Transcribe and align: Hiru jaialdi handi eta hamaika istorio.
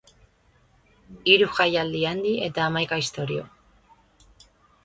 Hiru 1.33 1.49
jaialdi 1.59 2.01
handi 2.13 2.33
eta 2.49 2.65
hamaika 2.71 2.99
istorio. 3.05 3.45